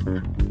[0.00, 0.49] Mm-hmm.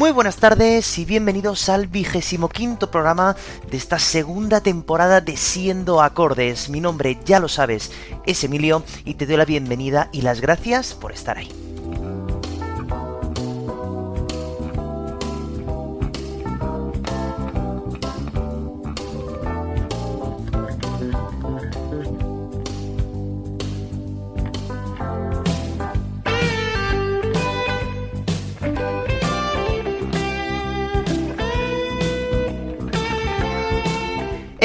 [0.00, 3.36] Muy buenas tardes y bienvenidos al vigésimo quinto programa
[3.70, 6.70] de esta segunda temporada de Siendo Acordes.
[6.70, 7.92] Mi nombre, ya lo sabes,
[8.24, 11.69] es Emilio y te doy la bienvenida y las gracias por estar ahí.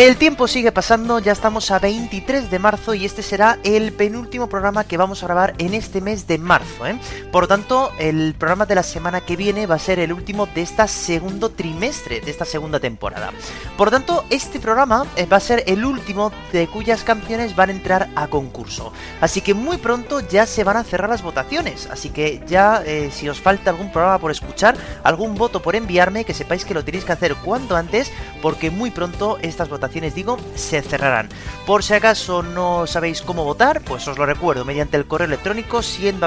[0.06, 4.48] El tiempo sigue pasando, ya estamos a 23 de marzo y este será el penúltimo
[4.48, 6.86] programa que vamos a grabar en este mes de marzo.
[6.86, 7.00] ¿eh?
[7.32, 10.46] Por lo tanto, el programa de la semana que viene va a ser el último
[10.46, 13.32] de este segundo trimestre, de esta segunda temporada.
[13.78, 17.70] Por lo tanto, este programa eh, va a ser el último de cuyas canciones van
[17.70, 18.94] a entrar a concurso.
[19.22, 21.90] Así que muy pronto ya se van a cerrar las votaciones.
[21.90, 26.26] Así que ya, eh, si os falta algún programa por escuchar, algún voto por enviarme,
[26.26, 28.12] que sepáis que lo tenéis que hacer cuanto antes,
[28.44, 31.30] porque muy pronto estas votaciones digo, se cerrarán.
[31.66, 35.82] Por si acaso no sabéis cómo votar, pues os lo recuerdo mediante el correo electrónico
[35.82, 36.26] siendo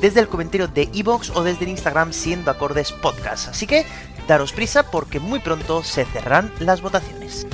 [0.00, 3.48] desde el comentario de iVoox o desde el Instagram siendo acordes podcast.
[3.48, 3.86] Así que
[4.28, 7.46] daros prisa porque muy pronto se cerrarán las votaciones.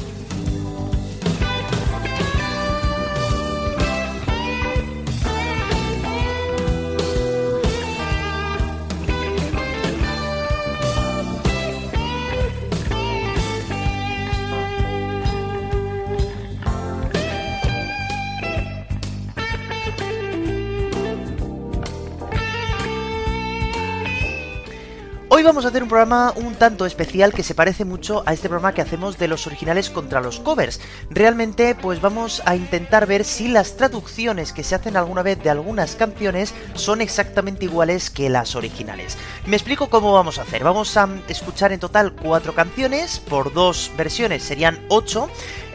[25.68, 28.80] A hacer un programa un tanto especial que se parece mucho a este programa que
[28.80, 30.80] hacemos de los originales contra los covers.
[31.10, 35.50] Realmente pues vamos a intentar ver si las traducciones que se hacen alguna vez de
[35.50, 39.18] algunas canciones son exactamente iguales que las originales.
[39.46, 40.64] Me explico cómo vamos a hacer.
[40.64, 45.28] Vamos a escuchar en total cuatro canciones, por dos versiones serían ocho.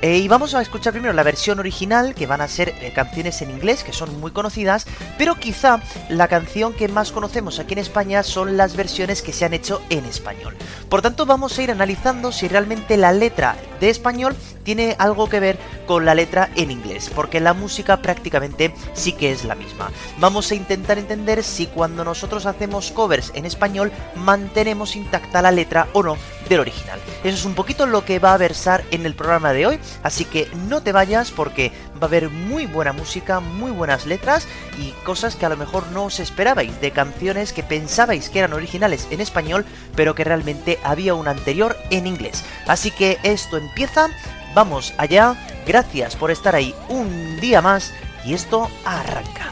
[0.03, 3.41] Eh, y vamos a escuchar primero la versión original, que van a ser eh, canciones
[3.41, 4.86] en inglés, que son muy conocidas,
[5.18, 9.46] pero quizá la canción que más conocemos aquí en España son las versiones que se
[9.46, 10.58] han hecho en español.
[10.90, 15.40] Por tanto, vamos a ir analizando si realmente la letra de español tiene algo que
[15.40, 19.91] ver con la letra en inglés, porque la música prácticamente sí que es la misma.
[20.19, 25.88] Vamos a intentar entender si cuando nosotros hacemos covers en español mantenemos intacta la letra
[25.94, 26.18] o no
[26.50, 27.00] del original.
[27.23, 30.25] Eso es un poquito lo que va a versar en el programa de hoy, así
[30.25, 34.47] que no te vayas porque va a haber muy buena música, muy buenas letras
[34.78, 38.53] y cosas que a lo mejor no os esperabais, de canciones que pensabais que eran
[38.53, 39.66] originales en español,
[39.96, 42.44] pero que realmente había una anterior en inglés.
[42.68, 44.09] Así que esto empieza,
[44.53, 47.94] vamos allá, gracias por estar ahí un día más
[48.25, 49.52] y esto arranca.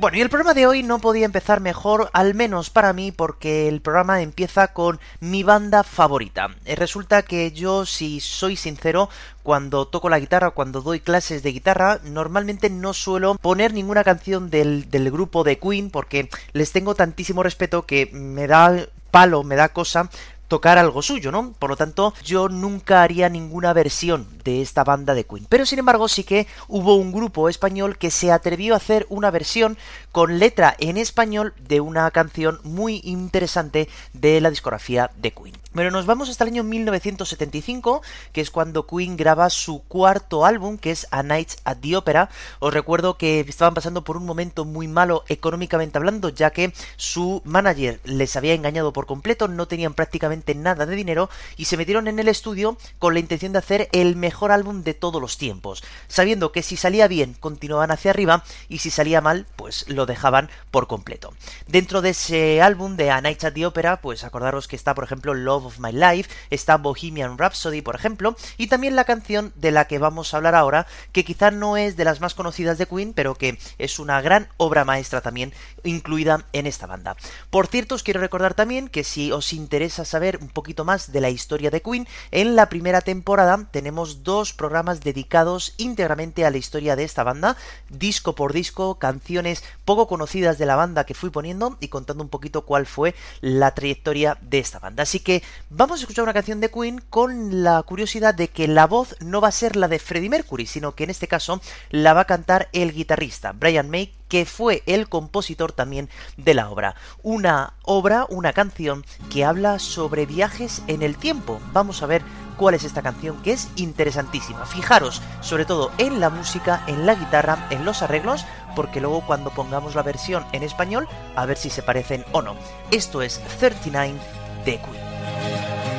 [0.00, 3.66] Bueno, y el programa de hoy no podía empezar mejor, al menos para mí, porque
[3.66, 6.50] el programa empieza con mi banda favorita.
[6.66, 9.08] Eh, resulta que yo, si soy sincero,
[9.42, 14.50] cuando toco la guitarra, cuando doy clases de guitarra, normalmente no suelo poner ninguna canción
[14.50, 19.56] del, del grupo de Queen, porque les tengo tantísimo respeto que me da palo, me
[19.56, 20.10] da cosa
[20.48, 21.52] tocar algo suyo, ¿no?
[21.58, 25.46] Por lo tanto, yo nunca haría ninguna versión de esta banda de Queen.
[25.48, 29.30] Pero sin embargo, sí que hubo un grupo español que se atrevió a hacer una
[29.30, 29.76] versión
[30.12, 35.54] con letra en español de una canción muy interesante de la discografía de Queen.
[35.74, 38.02] Bueno, nos vamos hasta el año 1975,
[38.32, 42.30] que es cuando Queen graba su cuarto álbum, que es A Night at the Opera.
[42.58, 47.42] Os recuerdo que estaban pasando por un momento muy malo económicamente hablando, ya que su
[47.44, 52.08] manager les había engañado por completo, no tenían prácticamente nada de dinero y se metieron
[52.08, 55.84] en el estudio con la intención de hacer el mejor álbum de todos los tiempos,
[56.08, 60.50] sabiendo que si salía bien continuaban hacia arriba y si salía mal, pues lo dejaban
[60.70, 61.32] por completo.
[61.66, 65.04] Dentro de ese álbum de A Night at the Opera, pues acordaros que está, por
[65.04, 69.70] ejemplo, Love of My Life, está Bohemian Rhapsody, por ejemplo, y también la canción de
[69.70, 72.86] la que vamos a hablar ahora, que quizá no es de las más conocidas de
[72.86, 75.52] Queen, pero que es una gran obra maestra también
[75.84, 77.16] incluida en esta banda.
[77.50, 81.20] Por cierto, os quiero recordar también que si os interesa saber un poquito más de
[81.20, 86.58] la historia de Queen, en la primera temporada tenemos dos programas dedicados íntegramente a la
[86.58, 87.56] historia de esta banda,
[87.88, 92.28] disco por disco, canciones poco conocidas de la banda que fui poniendo y contando un
[92.28, 95.04] poquito cuál fue la trayectoria de esta banda.
[95.04, 98.86] Así que vamos a escuchar una canción de Queen con la curiosidad de que la
[98.86, 102.12] voz no va a ser la de Freddie Mercury, sino que en este caso la
[102.12, 106.94] va a cantar el guitarrista Brian May, que fue el compositor también de la obra.
[107.22, 111.62] Una obra, una canción que habla sobre viajes en el tiempo.
[111.72, 112.22] Vamos a ver
[112.58, 114.66] cuál es esta canción que es interesantísima.
[114.66, 118.44] Fijaros sobre todo en la música, en la guitarra, en los arreglos,
[118.76, 122.54] porque luego cuando pongamos la versión en español, a ver si se parecen o no.
[122.90, 124.18] Esto es 39
[124.66, 125.97] de Queen.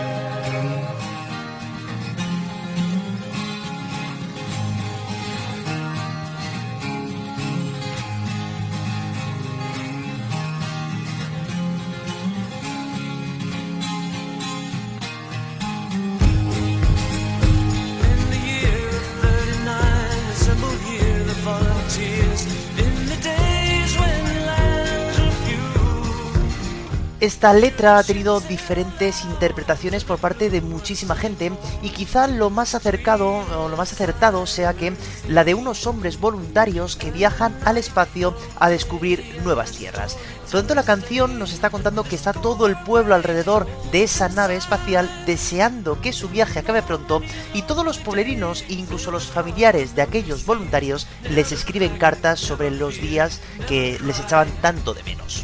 [27.21, 31.51] Esta letra ha tenido diferentes interpretaciones por parte de muchísima gente
[31.83, 34.93] y quizá lo más acercado o lo más acertado sea que
[35.27, 40.15] la de unos hombres voluntarios que viajan al espacio a descubrir nuevas tierras.
[40.43, 44.29] Por tanto, la canción nos está contando que está todo el pueblo alrededor de esa
[44.29, 47.21] nave espacial deseando que su viaje acabe pronto
[47.53, 52.71] y todos los pueblerinos e incluso los familiares de aquellos voluntarios les escriben cartas sobre
[52.71, 55.43] los días que les echaban tanto de menos.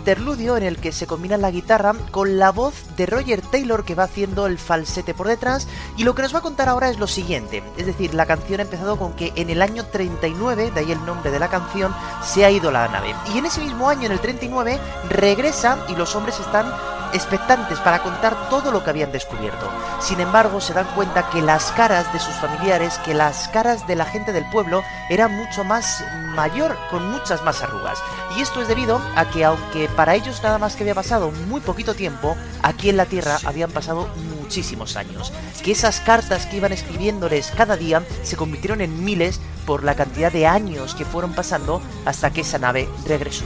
[0.01, 3.93] interludio en el que se combina la guitarra con la voz de Roger Taylor que
[3.93, 6.97] va haciendo el falsete por detrás y lo que nos va a contar ahora es
[6.97, 10.79] lo siguiente, es decir, la canción ha empezado con que en el año 39, de
[10.79, 11.93] ahí el nombre de la canción,
[12.23, 15.95] se ha ido la nave y en ese mismo año, en el 39, regresa y
[15.95, 16.65] los hombres están
[17.13, 19.69] expectantes para contar todo lo que habían descubierto.
[19.99, 23.95] Sin embargo, se dan cuenta que las caras de sus familiares, que las caras de
[23.95, 26.03] la gente del pueblo eran mucho más
[26.35, 28.01] mayor, con muchas más arrugas.
[28.35, 31.61] Y esto es debido a que aunque para ellos nada más que había pasado muy
[31.61, 34.07] poquito tiempo, aquí en la Tierra habían pasado
[34.37, 35.31] muchísimos años.
[35.63, 40.31] Que esas cartas que iban escribiéndoles cada día se convirtieron en miles por la cantidad
[40.31, 43.45] de años que fueron pasando hasta que esa nave regresó.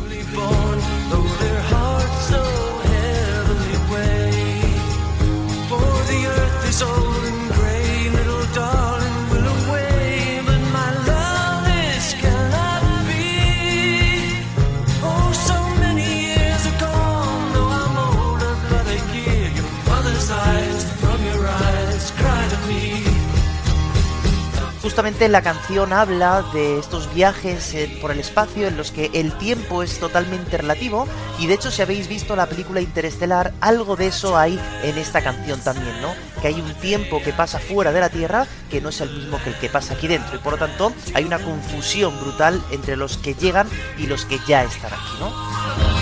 [24.95, 29.37] Justamente la canción habla de estos viajes eh, por el espacio en los que el
[29.37, 31.05] tiempo es totalmente relativo
[31.37, 35.21] y de hecho si habéis visto la película Interestelar, algo de eso hay en esta
[35.21, 36.15] canción también, ¿no?
[36.41, 39.37] Que hay un tiempo que pasa fuera de la Tierra que no es el mismo
[39.43, 42.95] que el que pasa aquí dentro y por lo tanto hay una confusión brutal entre
[42.95, 45.94] los que llegan y los que ya están aquí, ¿no?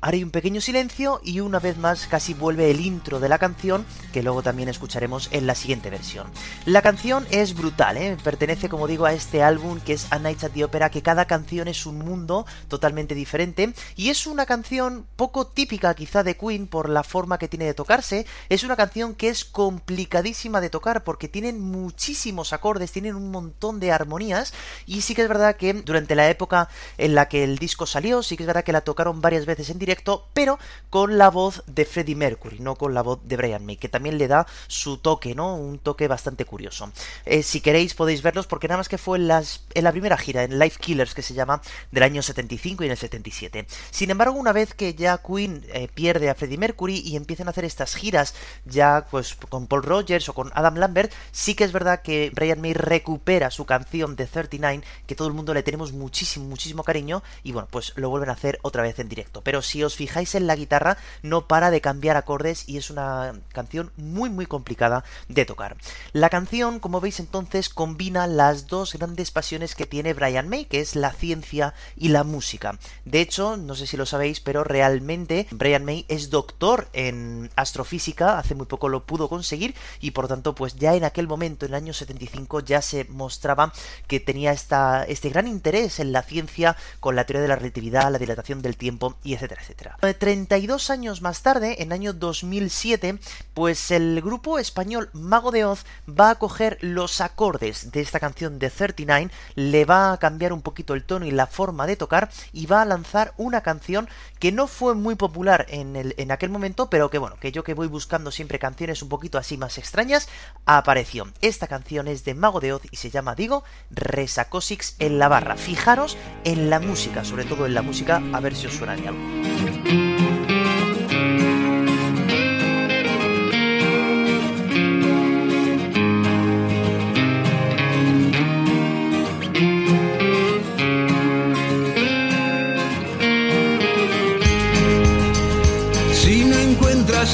[0.00, 3.84] Haré un pequeño silencio y una vez más casi vuelve el intro de la canción
[4.12, 6.28] que luego también escucharemos en la siguiente versión.
[6.66, 8.16] La canción es brutal, ¿eh?
[8.22, 11.24] pertenece como digo a este álbum que es A Night at the Opera que cada
[11.24, 16.68] canción es un mundo totalmente diferente y es una canción poco típica quizá de Queen
[16.68, 21.02] por la forma que tiene de tocarse, es una canción que es complicadísima de tocar
[21.02, 24.54] porque tienen muchísimos acordes, tienen un montón de armonías
[24.86, 28.22] y sí que es verdad que durante la época en la que el disco salió,
[28.22, 29.87] sí que es verdad que la tocaron varias veces en directo
[30.32, 30.58] pero
[30.90, 34.18] con la voz de Freddie Mercury, no con la voz de Brian May, que también
[34.18, 35.56] le da su toque, ¿no?
[35.56, 36.90] Un toque bastante curioso.
[37.24, 40.16] Eh, si queréis podéis verlos porque nada más que fue en, las, en la primera
[40.16, 43.66] gira, en Life Killers, que se llama, del año 75 y en el 77.
[43.90, 47.50] Sin embargo, una vez que ya Queen eh, pierde a Freddie Mercury y empiezan a
[47.50, 51.72] hacer estas giras ya pues con Paul Rogers o con Adam Lambert, sí que es
[51.72, 55.92] verdad que Brian May recupera su canción de 39, que todo el mundo le tenemos
[55.92, 59.42] muchísimo, muchísimo cariño, y bueno, pues lo vuelven a hacer otra vez en directo.
[59.42, 62.90] Pero si si os fijáis en la guitarra, no para de cambiar acordes y es
[62.90, 65.76] una canción muy muy complicada de tocar.
[66.12, 70.80] La canción, como veis entonces, combina las dos grandes pasiones que tiene Brian May, que
[70.80, 72.76] es la ciencia y la música.
[73.04, 78.36] De hecho, no sé si lo sabéis, pero realmente Brian May es doctor en astrofísica,
[78.36, 81.70] hace muy poco lo pudo conseguir y por tanto, pues ya en aquel momento, en
[81.70, 83.72] el año 75, ya se mostraba
[84.08, 88.10] que tenía esta, este gran interés en la ciencia con la teoría de la relatividad,
[88.10, 89.96] la dilatación del tiempo y etcétera, etcétera.
[90.18, 93.18] 32 años más tarde, en año 2007,
[93.54, 98.58] pues el grupo español Mago de Oz va a coger los acordes de esta canción
[98.58, 102.30] de 39, le va a cambiar un poquito el tono y la forma de tocar
[102.52, 104.08] y va a lanzar una canción
[104.38, 107.64] que no fue muy popular en, el, en aquel momento, pero que bueno, que yo
[107.64, 110.28] que voy buscando siempre canciones un poquito así más extrañas,
[110.64, 111.28] apareció.
[111.40, 115.56] Esta canción es de Mago de Oz y se llama, digo, Resacosix en la barra.
[115.56, 119.57] Fijaros en la música, sobre todo en la música, a ver si os suena algo.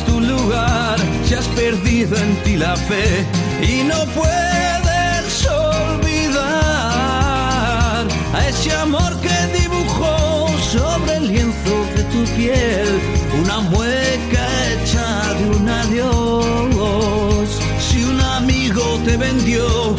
[0.02, 3.25] Tu lugar, si has perdido en ti la fe
[3.62, 6.45] y no puedes olvidar
[8.35, 9.34] a ese amor que
[13.41, 17.49] una mueca hecha de un adiós.
[17.79, 19.97] Si un amigo te vendió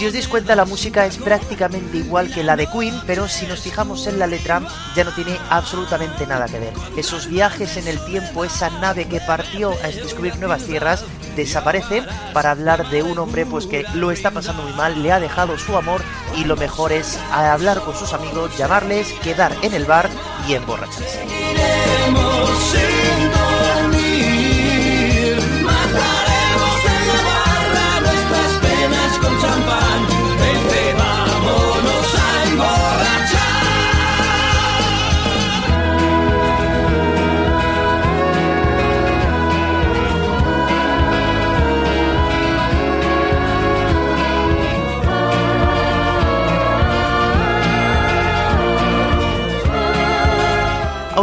[0.00, 3.44] si os dais cuenta, la música es prácticamente igual que la de Queen, pero si
[3.46, 4.62] nos fijamos en la letra,
[4.96, 6.72] ya no tiene absolutamente nada que ver.
[6.96, 11.04] Esos viajes en el tiempo, esa nave que partió a descubrir nuevas tierras,
[11.36, 15.20] desaparece para hablar de un hombre pues que lo está pasando muy mal, le ha
[15.20, 16.00] dejado su amor
[16.34, 20.08] y lo mejor es hablar con sus amigos, llamarles, quedar en el bar
[20.48, 21.20] y emborracharse.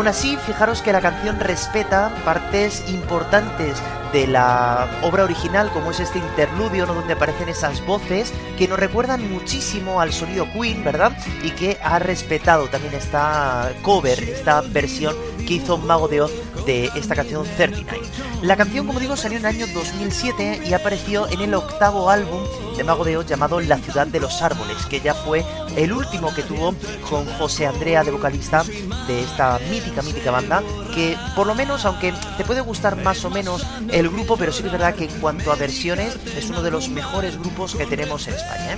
[0.08, 3.76] Aún así, fijaros que la canción respeta partes importantes
[4.12, 6.94] de la obra original, como es este interludio, ¿no?
[6.94, 11.18] donde aparecen esas voces que nos recuerdan muchísimo al sonido Queen, ¿verdad?
[11.44, 15.16] Y que ha respetado también esta cover, esta versión
[15.48, 16.32] que hizo Mago de Oz
[16.66, 18.06] de esta canción 39.
[18.42, 22.44] La canción, como digo, salió en el año 2007 y apareció en el octavo álbum
[22.76, 25.44] de Mago de Oz llamado La ciudad de los árboles, que ya fue
[25.76, 26.76] el último que tuvo
[27.10, 28.64] con José Andrea de vocalista
[29.08, 30.62] de esta mítica, mítica banda,
[30.98, 34.63] que por lo menos, aunque te puede gustar más o menos el grupo, pero sí
[34.63, 37.86] que es verdad que en cuanto a versiones es uno de los mejores grupos que
[37.86, 38.74] tenemos en España.
[38.74, 38.77] ¿eh?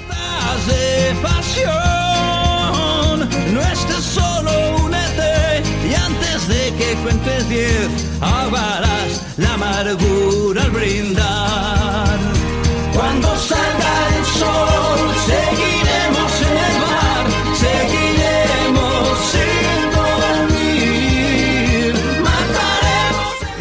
[3.54, 4.52] No estés solo,
[4.84, 7.88] únete y antes de que cuentes diez,
[8.20, 12.20] ahogarás la amargura al brindar.
[12.94, 16.19] Cuando salga el sol, seguiremos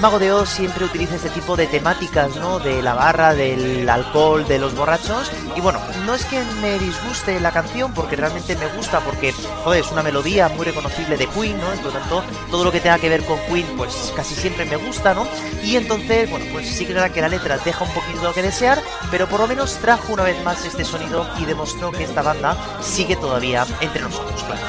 [0.00, 2.60] Mago de Oz siempre utiliza este tipo de temáticas, ¿no?
[2.60, 7.40] De la barra, del alcohol, de los borrachos, y bueno, no es que me disguste
[7.40, 11.58] la canción, porque realmente me gusta, porque, joder, es una melodía muy reconocible de Queen,
[11.58, 11.68] ¿no?
[11.82, 14.76] Por lo tanto, todo lo que tenga que ver con Queen, pues casi siempre me
[14.76, 15.26] gusta, ¿no?
[15.64, 18.42] Y entonces, bueno, pues sí que verdad que la letra deja un poquito lo que
[18.42, 22.22] desear, pero por lo menos trajo una vez más este sonido y demostró que esta
[22.22, 24.60] banda sigue todavía entre nosotros, claro.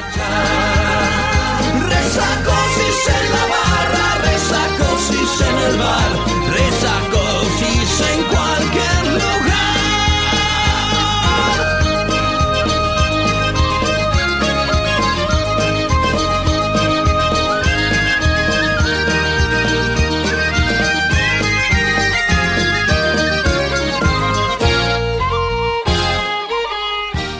[3.07, 4.88] en la barra,
[5.41, 6.11] en el bar,
[8.01, 9.39] en cualquier lugar.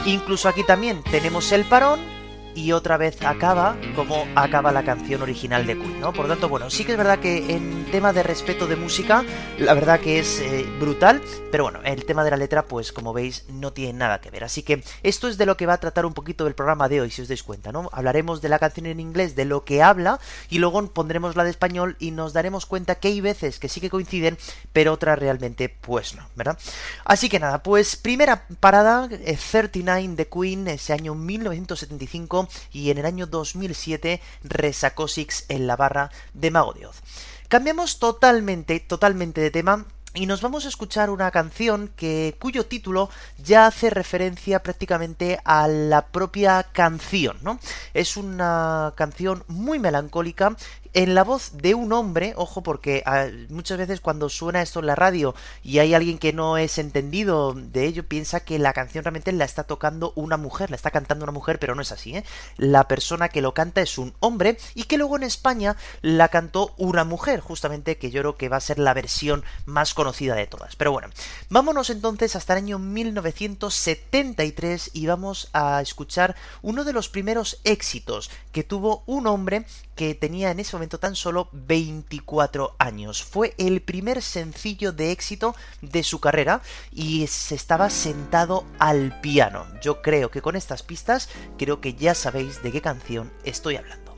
[0.06, 2.19] Incluso aquí también tenemos el parón
[2.60, 6.12] y otra vez acaba como acaba la canción original de Queen, ¿no?
[6.12, 9.24] Por lo tanto, bueno, sí que es verdad que en tema de respeto de música,
[9.58, 13.13] la verdad que es eh, brutal, pero bueno, el tema de la letra, pues como
[13.13, 14.44] veis, no tiene nada que ver.
[14.44, 17.00] Así que esto es de lo que va a tratar un poquito del programa de
[17.00, 17.89] hoy, si os dais cuenta, ¿no?
[17.94, 21.51] Hablaremos de la canción en inglés, de lo que habla, y luego pondremos la de
[21.51, 24.38] español y nos daremos cuenta que hay veces que sí que coinciden,
[24.74, 26.58] pero otras realmente, pues no, ¿verdad?
[27.06, 32.98] Así que nada, pues primera parada, 39 eh, de Queen, ese año 1975, y en
[32.98, 37.01] el año 2007 resacó Six en la barra de Mago de.
[37.48, 43.12] Cambiamos totalmente, totalmente de tema y nos vamos a escuchar una canción que cuyo título
[43.38, 47.60] ya hace referencia prácticamente a la propia canción, ¿no?
[47.94, 50.56] Es una canción muy melancólica
[50.93, 54.88] en la voz de un hombre, ojo porque ah, muchas veces cuando suena esto en
[54.88, 59.03] la radio y hay alguien que no es entendido de ello, piensa que la canción
[59.03, 62.15] realmente la está tocando una mujer, la está cantando una mujer, pero no es así,
[62.15, 62.24] ¿eh?
[62.58, 66.74] La persona que lo canta es un hombre y que luego en España la cantó
[66.77, 70.48] una mujer, justamente que yo creo que va a ser la versión más conocida de
[70.48, 70.75] todas.
[70.75, 71.10] Pero bueno,
[71.50, 78.29] vámonos entonces hasta el año 1973 y vamos a escuchar uno de los primeros éxitos
[78.51, 79.65] que tuvo un hombre
[80.00, 83.22] que tenía en ese momento tan solo 24 años.
[83.22, 89.68] Fue el primer sencillo de éxito de su carrera y se estaba sentado al piano.
[89.82, 91.27] Yo creo que con estas pistas
[91.58, 94.09] creo que ya sabéis de qué canción estoy hablando.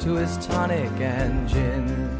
[0.00, 2.10] To his tonic and gin.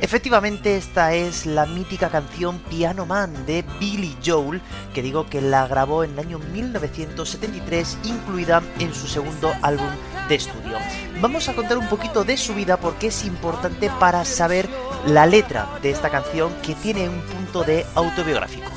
[0.00, 4.60] Efectivamente, esta es la mítica canción Piano Man de Billy Joel,
[4.92, 9.88] que digo que la grabó en el año 1973, incluida en su segundo álbum
[10.28, 10.76] de estudio.
[11.22, 14.68] Vamos a contar un poquito de su vida porque es importante para saber
[15.06, 18.70] la letra de esta canción que tiene un punto de autobiográfico.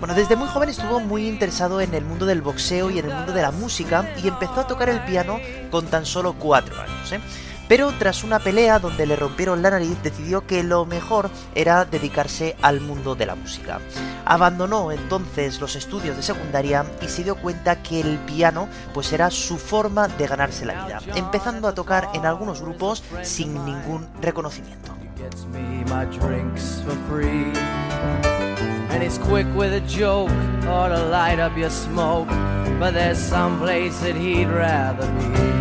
[0.00, 3.14] Bueno, desde muy joven estuvo muy interesado en el mundo del boxeo y en el
[3.14, 5.38] mundo de la música y empezó a tocar el piano
[5.70, 7.12] con tan solo cuatro años.
[7.12, 7.20] ¿eh?
[7.72, 12.54] Pero tras una pelea donde le rompieron la nariz, decidió que lo mejor era dedicarse
[12.60, 13.80] al mundo de la música.
[14.26, 19.30] Abandonó entonces los estudios de secundaria y se dio cuenta que el piano pues era
[19.30, 24.92] su forma de ganarse la vida, empezando a tocar en algunos grupos sin ningún reconocimiento.
[28.90, 30.30] And he's quick with a joke
[30.68, 32.28] or to light up your smoke.
[32.78, 35.51] But there's that he'd rather be.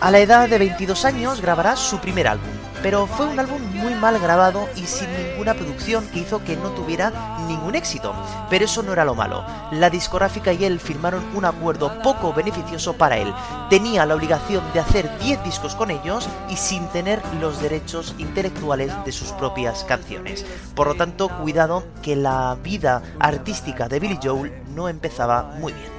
[0.00, 2.48] A la edad de 22 años grabará su primer álbum,
[2.82, 6.70] pero fue un álbum muy mal grabado y sin ninguna producción que hizo que no
[6.70, 7.12] tuviera
[7.46, 8.14] ningún éxito.
[8.50, 9.44] Pero eso no era lo malo.
[9.72, 13.32] La discográfica y él firmaron un acuerdo poco beneficioso para él.
[13.70, 18.92] Tenía la obligación de hacer 10 discos con ellos y sin tener los derechos intelectuales
[19.04, 20.44] de sus propias canciones.
[20.74, 25.98] Por lo tanto, cuidado que la vida artística de Billy Joel no empezaba muy bien.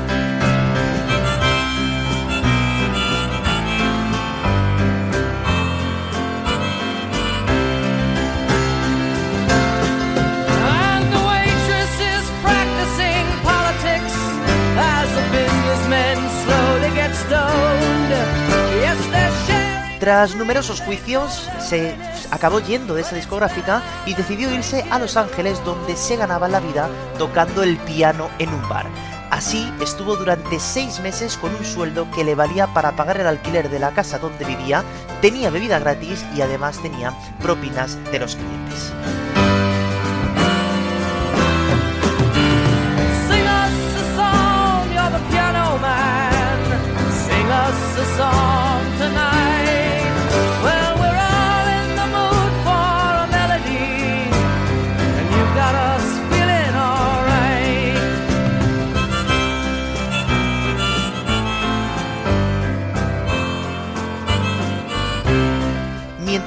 [20.01, 21.95] Tras numerosos juicios, se
[22.31, 26.59] acabó yendo de esa discográfica y decidió irse a Los Ángeles donde se ganaba la
[26.59, 28.87] vida tocando el piano en un bar.
[29.29, 33.69] Así estuvo durante seis meses con un sueldo que le valía para pagar el alquiler
[33.69, 34.83] de la casa donde vivía,
[35.21, 38.91] tenía bebida gratis y además tenía propinas de los clientes.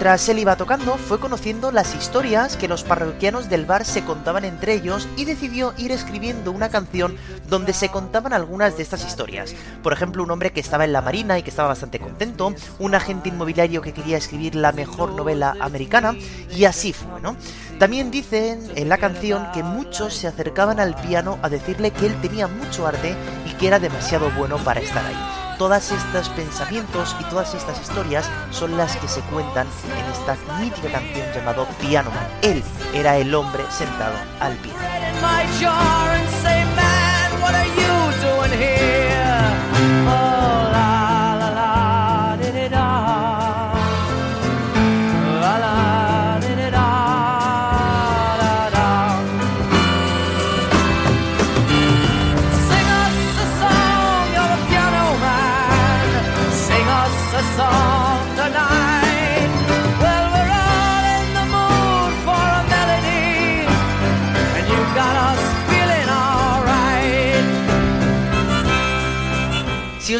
[0.05, 4.45] Mientras él iba tocando, fue conociendo las historias que los parroquianos del bar se contaban
[4.45, 7.17] entre ellos y decidió ir escribiendo una canción
[7.49, 9.55] donde se contaban algunas de estas historias.
[9.83, 12.95] Por ejemplo, un hombre que estaba en la marina y que estaba bastante contento, un
[12.95, 16.15] agente inmobiliario que quería escribir la mejor novela americana,
[16.55, 17.35] y así fue, ¿no?
[17.79, 22.21] También dicen en la canción que muchos se acercaban al piano a decirle que él
[22.21, 25.44] tenía mucho arte y que era demasiado bueno para estar ahí.
[25.59, 30.91] Todas estos pensamientos y todas estas historias son las que se cuentan en esta mítica
[30.91, 32.27] canción llamado Piano Man.
[32.43, 32.63] Él
[32.93, 34.79] era el hombre sentado al piano.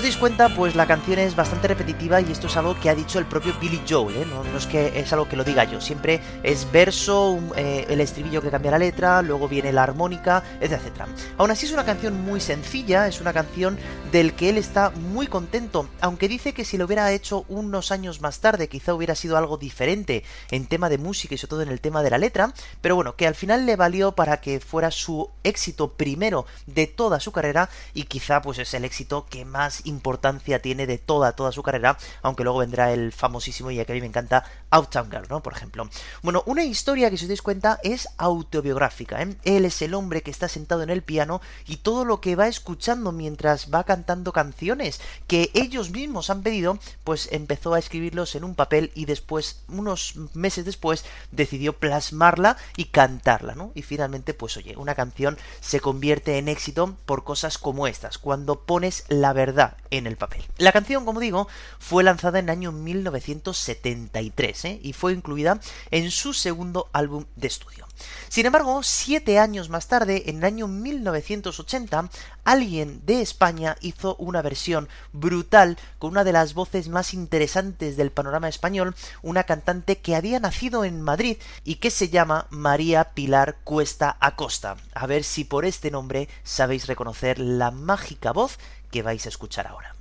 [0.05, 3.19] Dais cuenta, pues la canción es bastante repetitiva y esto es algo que ha dicho
[3.19, 4.27] el propio Billy Joel, ¿eh?
[4.27, 8.43] no, es que es algo que lo diga yo, siempre es verso, eh, el estribillo
[8.43, 11.07] que cambia la letra, luego viene la armónica, etc.
[11.39, 13.79] Aún así es una canción muy sencilla, es una canción
[14.13, 18.21] del que él está muy contento, aunque dice que si lo hubiera hecho unos años
[18.21, 21.71] más tarde quizá hubiera sido algo diferente en tema de música y sobre todo en
[21.71, 24.91] el tema de la letra, pero bueno, que al final le valió para que fuera
[24.91, 29.81] su éxito primero de toda su carrera y quizá pues es el éxito que más
[29.95, 33.95] importancia tiene de toda, toda su carrera, aunque luego vendrá el famosísimo y que a
[33.95, 35.43] mí me encanta, Outtown Girl, ¿no?
[35.43, 35.89] Por ejemplo.
[36.23, 39.37] Bueno, una historia que si os dais cuenta es autobiográfica, ¿eh?
[39.45, 42.49] Él es el hombre que está sentado en el piano y todo lo que va
[42.49, 48.45] escuchando mientras va cantando canciones que ellos mismos han pedido, pues empezó a escribirlos en
[48.45, 53.73] un papel y después, unos meses después, decidió plasmarla y cantarla, ¿no?
[53.75, 58.61] Y finalmente, pues oye, una canción se convierte en éxito por cosas como estas, cuando
[58.61, 60.45] pones la verdad en el papel.
[60.59, 64.81] La canción, como digo, fue lanzada en el año 1973 ¿eh?
[64.83, 67.87] y fue incluida en su segundo álbum de estudio.
[68.29, 72.11] Sin embargo, siete años más tarde, en el año 1980,
[72.45, 78.11] alguien de España hizo una versión brutal con una de las voces más interesantes del
[78.11, 83.59] panorama español, una cantante que había nacido en Madrid y que se llama María Pilar
[83.63, 84.77] Cuesta Acosta.
[84.95, 88.59] A ver si por este nombre sabéis reconocer la mágica voz
[88.95, 89.93] que vais a escuchar ahora.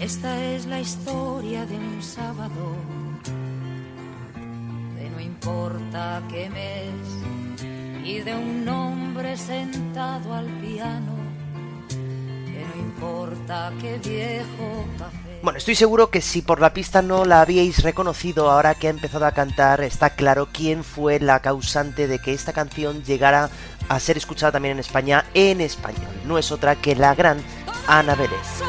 [0.00, 2.74] Esta es la historia de un sábado,
[4.96, 11.25] de no importa qué mes, y de un hombre sentado al piano
[15.42, 18.90] bueno, estoy seguro que si por la pista no la habíais reconocido, ahora que ha
[18.90, 23.50] empezado a cantar, está claro quién fue la causante de que esta canción llegara
[23.88, 26.10] a ser escuchada también en España en español.
[26.24, 27.38] No es otra que la gran
[27.86, 28.62] Ana Vélez.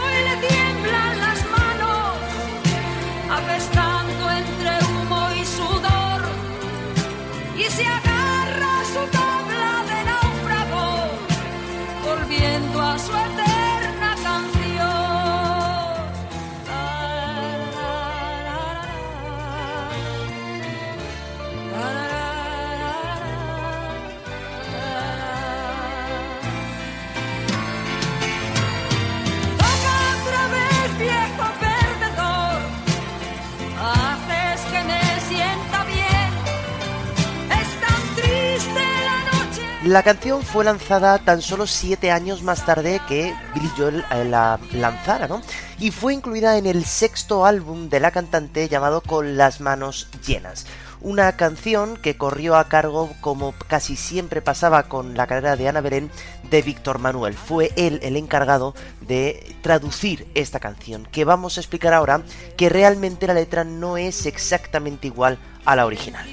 [39.88, 43.70] La canción fue lanzada tan solo siete años más tarde que Billy
[44.12, 45.42] eh, la lanzara, ¿no?
[45.80, 50.66] Y fue incluida en el sexto álbum de la cantante llamado Con las manos llenas.
[51.00, 55.80] Una canción que corrió a cargo, como casi siempre pasaba con la carrera de Ana
[55.80, 56.12] Belén,
[56.52, 57.36] de Víctor Manuel.
[57.36, 62.24] Fue él el encargado de traducir esta canción, que vamos a explicar ahora
[62.58, 66.28] que realmente la letra no es exactamente igual a la original.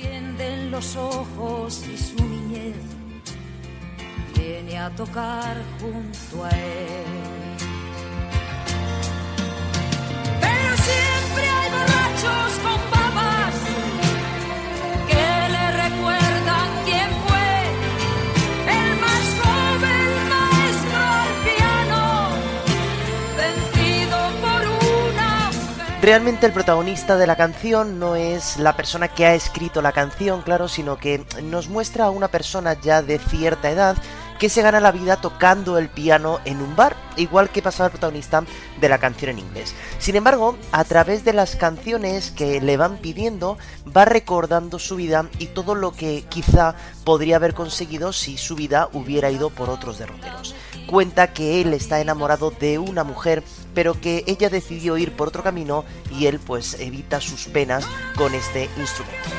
[4.76, 7.04] A tocar junto a él.
[10.40, 13.54] Pero siempre hay borrachos con babas
[15.08, 17.48] que le recuerdan quién fue
[18.74, 22.00] el más joven maestro al piano,
[23.37, 24.62] vencido por
[25.12, 25.50] una
[26.02, 30.42] Realmente el protagonista de la canción no es la persona que ha escrito la canción,
[30.42, 33.96] claro, sino que nos muestra a una persona ya de cierta edad
[34.38, 37.92] que se gana la vida tocando el piano en un bar, igual que pasaba el
[37.92, 38.44] protagonista
[38.80, 39.74] de la canción en inglés.
[39.98, 43.58] Sin embargo, a través de las canciones que le van pidiendo,
[43.96, 48.88] va recordando su vida y todo lo que quizá podría haber conseguido si su vida
[48.92, 50.54] hubiera ido por otros derroteros.
[50.86, 53.42] Cuenta que él está enamorado de una mujer,
[53.74, 58.34] pero que ella decidió ir por otro camino y él pues evita sus penas con
[58.34, 59.30] este instrumento.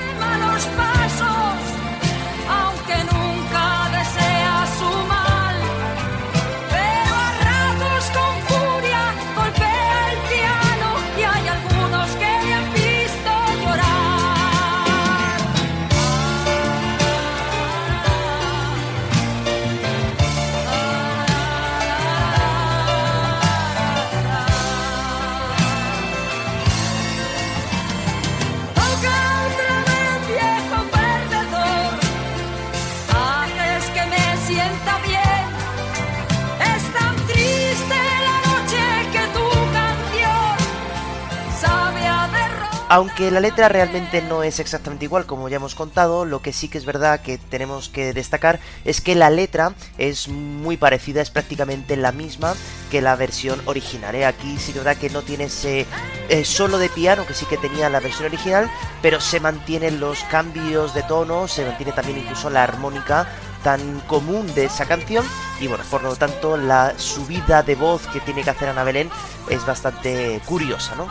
[42.87, 46.69] Aunque la letra realmente no es exactamente igual, como ya hemos contado, lo que sí
[46.69, 51.31] que es verdad que tenemos que destacar es que la letra es muy parecida, es
[51.31, 52.53] prácticamente la misma
[52.91, 54.13] que la versión original.
[54.13, 54.25] ¿eh?
[54.27, 55.87] Aquí sí que verdad que no tiene ese
[56.29, 58.69] eh, solo de piano que sí que tenía la versión original,
[59.01, 63.27] pero se mantienen los cambios de tono, se mantiene también incluso la armónica
[63.63, 65.25] tan común de esa canción
[65.59, 69.09] y bueno, por lo tanto la subida de voz que tiene que hacer Ana Belén
[69.49, 71.07] es bastante curiosa, ¿no?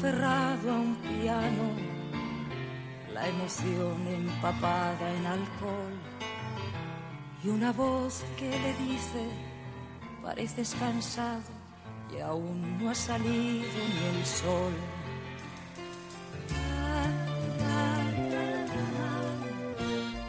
[0.00, 1.76] Aferrado a un piano,
[3.12, 5.92] la emoción empapada en alcohol
[7.44, 9.28] y una voz que le dice,
[10.22, 11.42] pareces cansado
[12.16, 14.72] y aún no ha salido ni el sol.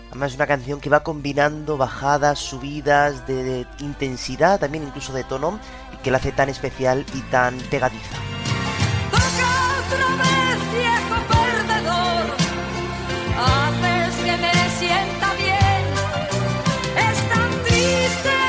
[0.09, 5.23] Además es una canción que va combinando bajadas, subidas de, de intensidad, también incluso de
[5.23, 5.59] tono,
[5.93, 8.20] y que la hace tan especial y tan pegadiza.
[18.11, 18.40] stay.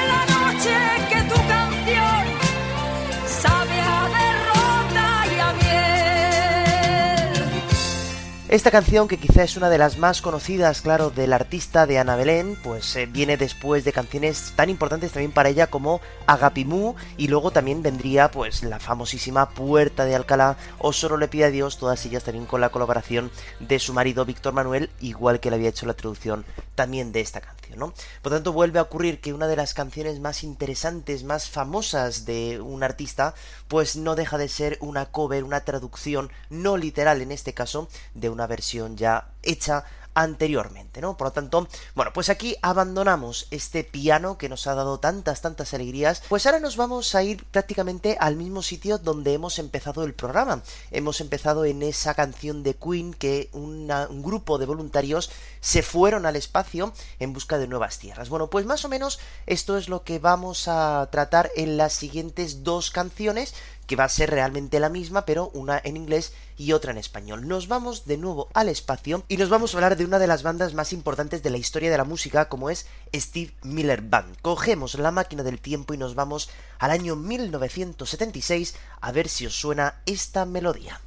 [8.53, 12.17] Esta canción, que quizá es una de las más conocidas, claro, del artista de Ana
[12.17, 17.29] Belén, pues eh, viene después de canciones tan importantes también para ella como Agapimú y
[17.29, 21.79] luego también vendría pues la famosísima Puerta de Alcalá o Solo le pide a Dios,
[21.79, 25.71] todas ellas también con la colaboración de su marido Víctor Manuel, igual que le había
[25.71, 27.95] hecho la traducción también de esta canción, ¿no?
[28.21, 32.61] Por tanto, vuelve a ocurrir que una de las canciones más interesantes, más famosas de
[32.61, 33.35] un artista,
[33.73, 38.29] pues no deja de ser una cover, una traducción no literal en este caso, de
[38.29, 41.16] una versión ya hecha anteriormente, ¿no?
[41.16, 45.75] Por lo tanto, bueno, pues aquí abandonamos este piano que nos ha dado tantas, tantas
[45.75, 50.14] alegrías, pues ahora nos vamos a ir prácticamente al mismo sitio donde hemos empezado el
[50.14, 50.62] programa.
[50.90, 53.88] Hemos empezado en esa canción de Queen que un
[54.22, 58.29] grupo de voluntarios se fueron al espacio en busca de nuevas tierras.
[58.29, 62.64] Bueno, pues más o menos esto es lo que vamos a tratar en las siguientes
[62.64, 63.55] dos canciones
[63.92, 67.46] que va a ser realmente la misma, pero una en inglés y otra en español.
[67.46, 70.42] Nos vamos de nuevo al espacio y nos vamos a hablar de una de las
[70.42, 74.38] bandas más importantes de la historia de la música, como es Steve Miller Band.
[74.40, 79.61] Cogemos la máquina del tiempo y nos vamos al año 1976 a ver si os
[79.61, 80.98] suena esta melodía.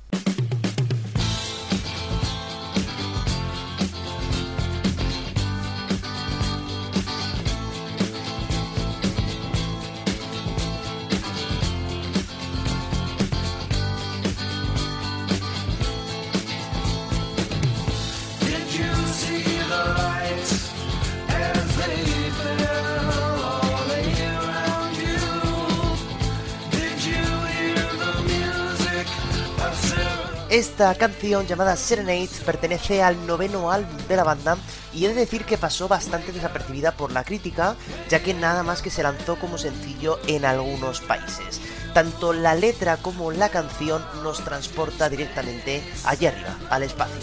[30.76, 34.58] Esta canción llamada Serenade pertenece al noveno álbum de la banda
[34.94, 37.78] y he de decir que pasó bastante desapercibida por la crítica,
[38.10, 41.62] ya que nada más que se lanzó como sencillo en algunos países.
[41.94, 47.22] Tanto la letra como la canción nos transporta directamente allá arriba, al espacio.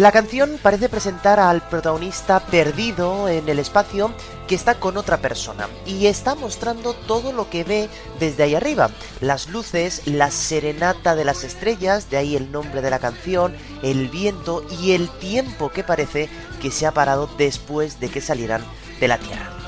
[0.00, 4.14] La canción parece presentar al protagonista perdido en el espacio
[4.48, 8.88] que está con otra persona y está mostrando todo lo que ve desde ahí arriba.
[9.20, 14.08] Las luces, la serenata de las estrellas, de ahí el nombre de la canción, el
[14.08, 16.30] viento y el tiempo que parece
[16.62, 18.64] que se ha parado después de que salieran
[19.00, 19.59] de la Tierra.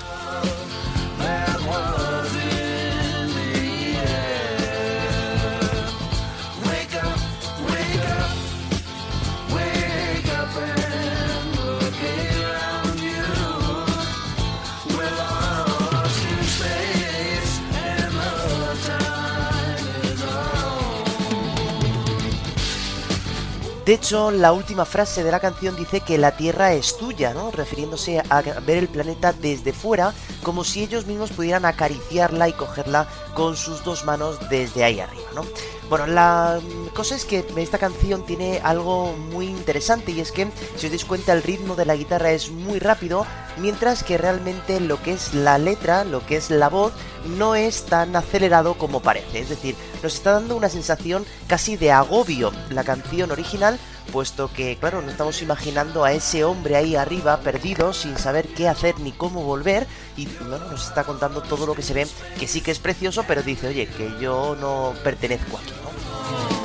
[23.93, 27.51] De hecho, la última frase de la canción dice que la Tierra es tuya, ¿no?
[27.51, 33.07] Refiriéndose a ver el planeta desde fuera, como si ellos mismos pudieran acariciarla y cogerla
[33.35, 35.45] con sus dos manos desde ahí arriba, ¿no?
[35.93, 36.59] Bueno, la
[36.95, 41.05] cosa es que esta canción tiene algo muy interesante y es que, si os dais
[41.05, 43.27] cuenta, el ritmo de la guitarra es muy rápido,
[43.59, 46.95] mientras que realmente lo que es la letra, lo que es la voz,
[47.37, 49.41] no es tan acelerado como parece.
[49.41, 54.77] Es decir, nos está dando una sensación casi de agobio la canción original, puesto que,
[54.77, 59.13] claro, no estamos imaginando a ese hombre ahí arriba perdido sin saber qué hacer ni
[59.13, 59.87] cómo volver
[60.17, 62.07] y bueno, nos está contando todo lo que se ve,
[62.39, 66.62] que sí que es precioso, pero dice, oye, que yo no pertenezco aquí, ¿no?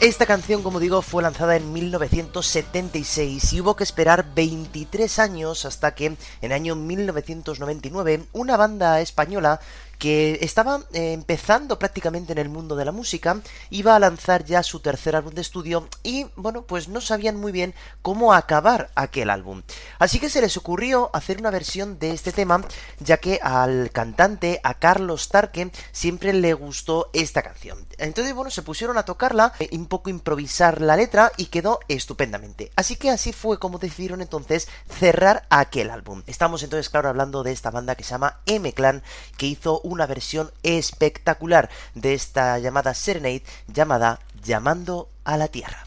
[0.00, 5.94] Esta canción, como digo, fue lanzada en 1976 y hubo que esperar 23 años hasta
[5.94, 9.60] que en el año 1999 una banda española
[10.00, 14.62] que estaba eh, empezando prácticamente en el mundo de la música, iba a lanzar ya
[14.62, 19.28] su tercer álbum de estudio y, bueno, pues no sabían muy bien cómo acabar aquel
[19.28, 19.62] álbum.
[19.98, 22.64] Así que se les ocurrió hacer una versión de este tema,
[22.98, 27.86] ya que al cantante, a Carlos Tarque, siempre le gustó esta canción.
[27.98, 32.72] Entonces, bueno, se pusieron a tocarla, eh, un poco improvisar la letra y quedó estupendamente.
[32.74, 36.22] Así que así fue como decidieron entonces cerrar aquel álbum.
[36.26, 39.02] Estamos entonces, claro, hablando de esta banda que se llama M-Clan,
[39.36, 45.84] que hizo una versión espectacular de esta llamada Serenade llamada Llamando a la Tierra.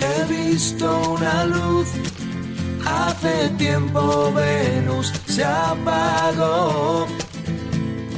[0.00, 1.88] He visto una luz,
[2.84, 7.06] hace tiempo Venus se apagó.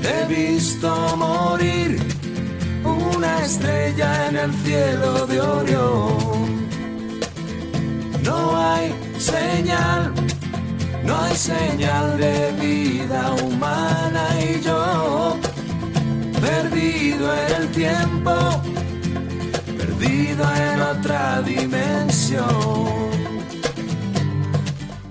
[0.03, 2.01] He visto morir
[2.85, 6.58] una estrella en el cielo de Orión.
[8.23, 10.13] No hay señal,
[11.05, 15.37] no hay señal de vida humana y yo,
[16.41, 18.33] perdido en el tiempo,
[19.77, 22.89] perdido en otra dimensión.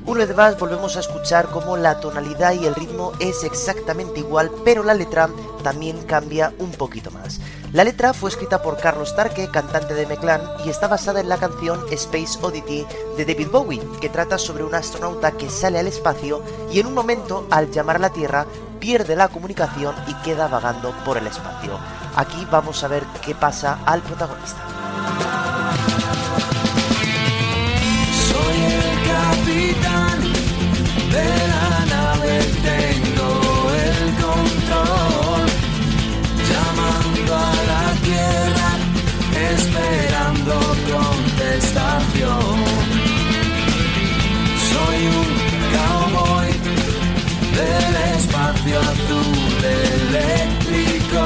[0.05, 4.49] Una vez más volvemos a escuchar cómo la tonalidad y el ritmo es exactamente igual,
[4.63, 5.29] pero la letra
[5.63, 7.41] también cambia un poquito más.
[7.73, 11.37] La letra fue escrita por Carlos Tarque, cantante de Meclán, y está basada en la
[11.37, 12.85] canción Space Oddity
[13.17, 16.93] de David Bowie, que trata sobre un astronauta que sale al espacio y en un
[16.93, 18.45] momento, al llamar a la Tierra,
[18.79, 21.77] pierde la comunicación y queda vagando por el espacio.
[22.15, 25.36] Aquí vamos a ver qué pasa al protagonista.
[41.37, 42.55] Contestación.
[44.71, 45.29] Soy un
[45.75, 46.49] cowboy
[47.57, 49.65] del espacio azul
[50.09, 51.23] eléctrico,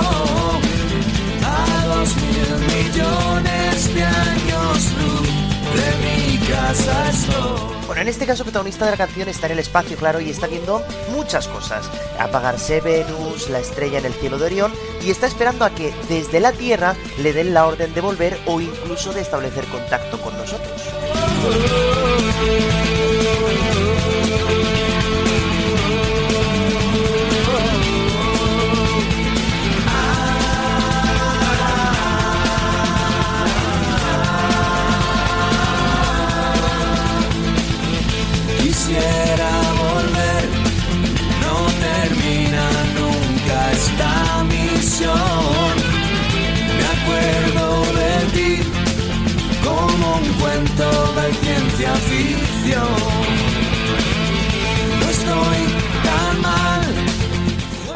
[1.43, 5.30] a dos mil millones de años luz
[5.76, 7.61] de mi casa estoy.
[7.91, 10.30] Bueno, en este caso el protagonista de la canción está en el espacio, claro, y
[10.30, 11.89] está viendo muchas cosas.
[12.17, 16.39] Apagarse Venus, la estrella en el cielo de Orión, y está esperando a que desde
[16.39, 20.71] la Tierra le den la orden de volver o incluso de establecer contacto con nosotros.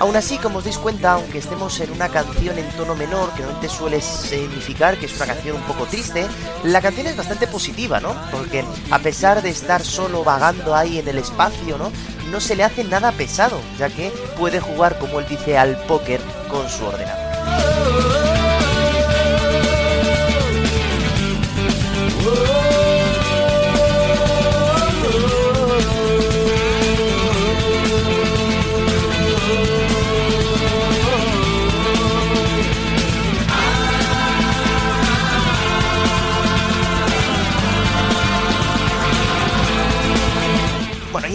[0.06, 3.42] Aún así, como os dais cuenta, aunque estemos en una canción en tono menor, que
[3.42, 6.28] normalmente suele significar que es una canción un poco triste,
[6.64, 8.16] la canción es bastante positiva, ¿no?
[8.30, 11.92] Porque a pesar de estar solo vagando ahí en el espacio, ¿no?
[12.30, 16.22] No se le hace nada pesado, ya que puede jugar, como él dice, al póker
[16.52, 18.15] con su ordenador.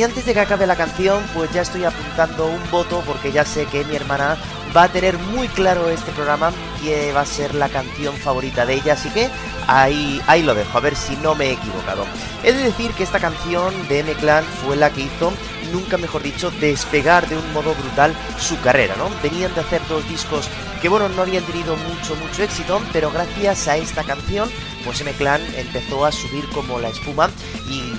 [0.01, 3.45] Y antes de que acabe la canción, pues ya estoy apuntando un voto porque ya
[3.45, 4.39] sé que mi hermana
[4.75, 8.77] va a tener muy claro este programa que va a ser la canción favorita de
[8.77, 9.29] ella, así que
[9.67, 12.07] ahí, ahí lo dejo, a ver si no me he equivocado.
[12.43, 15.35] He de decir que esta canción de M-Clan fue la que hizo,
[15.71, 19.11] nunca mejor dicho, despegar de un modo brutal su carrera, ¿no?
[19.23, 20.49] Venían de hacer dos discos
[20.81, 24.49] que, bueno, no habían tenido mucho, mucho éxito, pero gracias a esta canción,
[24.83, 27.29] pues M-Clan empezó a subir como la espuma
[27.69, 27.93] y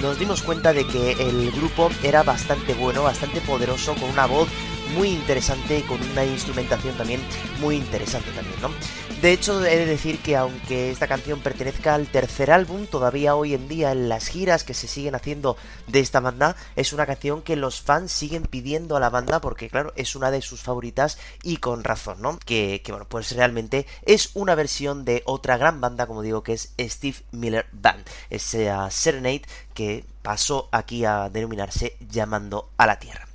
[0.00, 4.48] nos dimos cuenta de que el grupo era bastante bueno, bastante poderoso, con una voz
[4.94, 7.20] muy interesante con una instrumentación también
[7.60, 8.70] muy interesante también, ¿no?
[9.20, 13.52] De hecho, he de decir que aunque esta canción pertenezca al tercer álbum, todavía hoy
[13.52, 17.42] en día en las giras que se siguen haciendo de esta banda, es una canción
[17.42, 21.18] que los fans siguen pidiendo a la banda porque, claro, es una de sus favoritas
[21.42, 22.38] y con razón, ¿no?
[22.38, 26.72] Que, bueno, pues realmente es una versión de otra gran banda, como digo, que es
[26.78, 29.42] Steve Miller Band, ese Serenade
[29.74, 33.26] que pasó aquí a denominarse Llamando a la Tierra.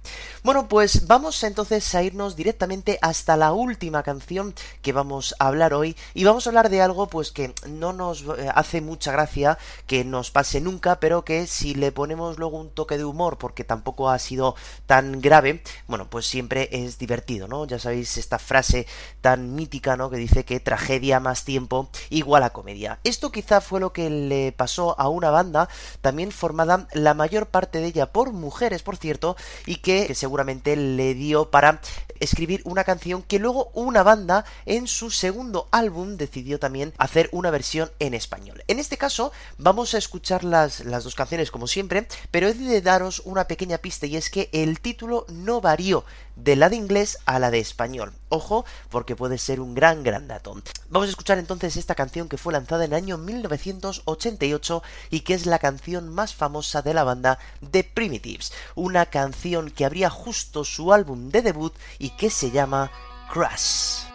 [0.46, 5.74] Bueno, pues vamos entonces a irnos directamente hasta la última canción que vamos a hablar
[5.74, 9.58] hoy y vamos a hablar de algo pues que no nos eh, hace mucha gracia
[9.88, 13.64] que nos pase nunca, pero que si le ponemos luego un toque de humor porque
[13.64, 14.54] tampoco ha sido
[14.86, 17.66] tan grave, bueno, pues siempre es divertido, ¿no?
[17.66, 18.86] Ya sabéis esta frase
[19.22, 20.12] tan mítica, ¿no?
[20.12, 23.00] Que dice que tragedia más tiempo igual a comedia.
[23.04, 25.70] Esto quizá fue lo que le pasó a una banda
[26.02, 29.36] también formada la mayor parte de ella por mujeres, por cierto,
[29.66, 31.80] y que, que seguramente le dio para
[32.20, 37.52] escribir una canción que luego una banda en su segundo álbum decidió también hacer una
[37.52, 38.62] versión en español.
[38.68, 42.82] En este caso vamos a escuchar las, las dos canciones como siempre, pero he de
[42.82, 46.04] daros una pequeña pista y es que el título no varió
[46.36, 48.12] de la de inglés a la de español.
[48.30, 50.56] Ojo, porque puede ser un gran, gran dato.
[50.90, 55.36] Vamos a escuchar entonces esta canción que fue lanzada en el año 1988 y que
[55.36, 57.38] es la canción más famosa de la banda
[57.72, 58.52] The Primitives.
[58.74, 62.92] Una canción que abría justo su álbum de debut y que se llama
[63.32, 64.15] Crash.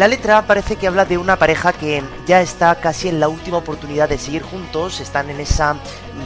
[0.00, 3.58] La letra parece que habla de una pareja que ya está casi en la última
[3.58, 5.76] oportunidad de seguir juntos, están en esa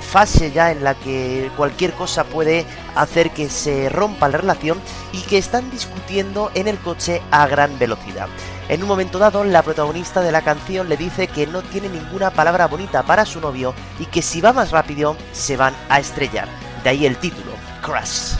[0.01, 4.79] fase ya en la que cualquier cosa puede hacer que se rompa la relación
[5.11, 8.29] y que están discutiendo en el coche a gran velocidad.
[8.69, 12.31] En un momento dado, la protagonista de la canción le dice que no tiene ninguna
[12.31, 16.47] palabra bonita para su novio y que si va más rápido se van a estrellar.
[16.85, 17.51] De ahí el título,
[17.83, 18.35] Crash.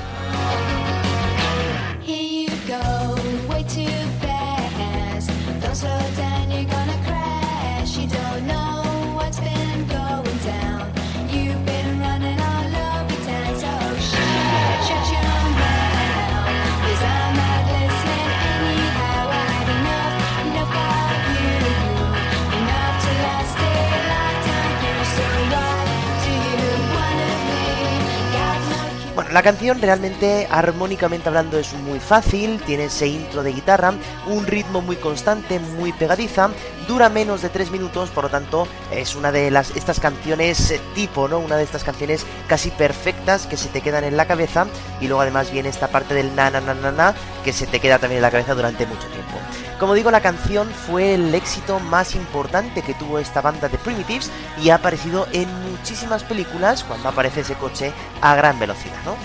[29.35, 33.93] La canción realmente, armónicamente hablando, es muy fácil, tiene ese intro de guitarra,
[34.29, 36.51] un ritmo muy constante, muy pegadiza,
[36.87, 40.81] dura menos de 3 minutos, por lo tanto es una de las estas canciones eh,
[40.95, 41.41] tipo, ¿no?
[41.41, 44.69] Una de estas canciones casi perfectas que se te quedan en la cabeza
[45.01, 47.81] y luego además viene esta parte del na na na na na que se te
[47.81, 49.35] queda también en la cabeza durante mucho tiempo.
[49.79, 54.31] Como digo, la canción fue el éxito más importante que tuvo esta banda de Primitives
[54.63, 59.17] y ha aparecido en muchísimas películas cuando aparece ese coche a gran velocidad, ¿no?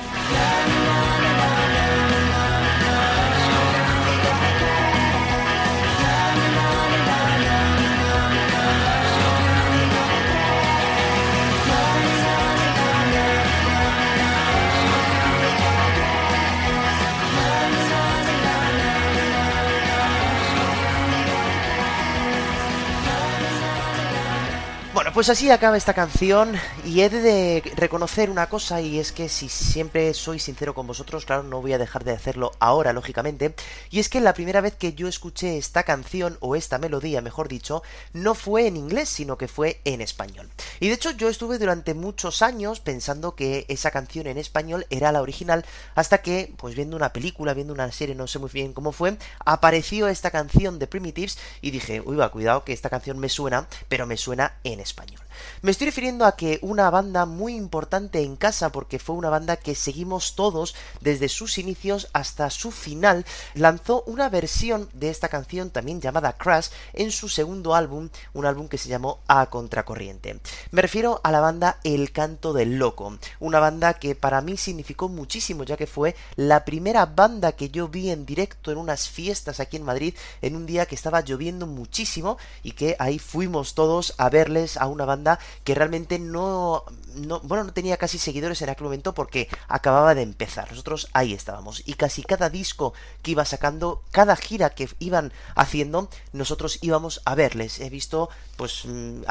[24.92, 29.30] Bueno, pues así acaba esta canción y he de reconocer una cosa y es que
[29.30, 33.54] si siempre soy sincero con vosotros, claro, no voy a dejar de hacerlo ahora, lógicamente,
[33.92, 37.48] y es que la primera vez que yo escuché esta canción o esta melodía, mejor
[37.48, 37.84] dicho,
[38.14, 40.50] no fue en inglés, sino que fue en español.
[40.80, 45.12] Y de hecho yo estuve durante muchos años pensando que esa canción en español era
[45.12, 48.74] la original hasta que, pues viendo una película, viendo una serie, no sé muy bien
[48.74, 53.20] cómo fue, apareció esta canción de Primitives y dije, uy, va, cuidado que esta canción
[53.20, 55.22] me suena, pero me suena en español.
[55.62, 59.58] Me estoy refiriendo a que una banda muy importante en casa, porque fue una banda
[59.58, 65.70] que seguimos todos desde sus inicios hasta su final, lanzó una versión de esta canción
[65.70, 70.40] también llamada Crash en su segundo álbum, un álbum que se llamó A Contracorriente.
[70.72, 75.10] Me refiero a la banda El Canto del Loco, una banda que para mí significó
[75.10, 79.60] muchísimo, ya que fue la primera banda que yo vi en directo en unas fiestas
[79.60, 84.14] aquí en Madrid en un día que estaba lloviendo muchísimo y que ahí fuimos todos
[84.18, 85.29] a verles a una banda
[85.64, 90.22] que realmente no, no, bueno, no tenía casi seguidores en aquel momento porque acababa de
[90.22, 90.70] empezar.
[90.72, 91.84] Nosotros ahí estábamos.
[91.86, 97.36] Y casi cada disco que iba sacando, cada gira que iban haciendo, nosotros íbamos a
[97.36, 97.80] verles.
[97.80, 99.24] He visto, pues, mm,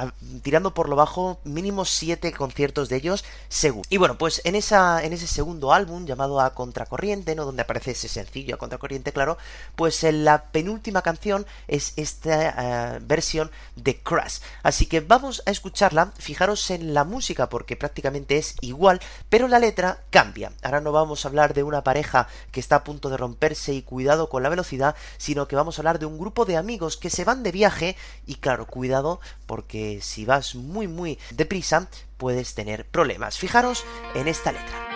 [0.42, 3.86] tirando por lo bajo, mínimo siete conciertos de ellos, seguro.
[3.90, 7.44] Y bueno, pues en, esa, en ese segundo álbum llamado A Contracorriente, ¿no?
[7.44, 9.38] Donde aparece ese sencillo A Contracorriente, claro,
[9.76, 14.38] pues en la penúltima canción es esta eh, versión de Crash.
[14.62, 15.50] Así que vamos a
[16.18, 20.52] Fijaros en la música porque prácticamente es igual, pero la letra cambia.
[20.62, 23.82] Ahora no vamos a hablar de una pareja que está a punto de romperse y
[23.82, 27.10] cuidado con la velocidad, sino que vamos a hablar de un grupo de amigos que
[27.10, 32.86] se van de viaje y claro, cuidado porque si vas muy muy deprisa puedes tener
[32.86, 33.38] problemas.
[33.38, 33.84] Fijaros
[34.14, 34.88] en esta letra.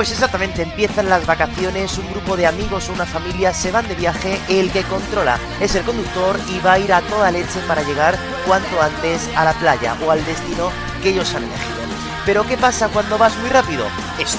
[0.00, 3.94] Pues exactamente, empiezan las vacaciones, un grupo de amigos o una familia se van de
[3.94, 7.82] viaje, el que controla es el conductor y va a ir a toda leche para
[7.82, 10.72] llegar cuanto antes a la playa o al destino
[11.02, 11.80] que ellos han elegido.
[12.24, 13.84] Pero ¿qué pasa cuando vas muy rápido?
[14.18, 14.38] Esto.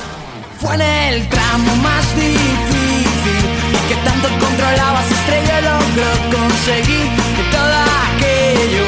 [0.59, 3.45] Fue en el tramo más difícil
[3.88, 7.84] que tanto controlabas estrella logró conseguir que todo
[8.16, 8.86] aquello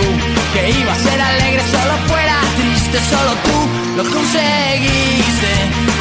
[0.56, 2.33] que iba a ser alegre solo fuera
[3.00, 3.58] solo tú
[3.98, 5.52] lo conseguiste.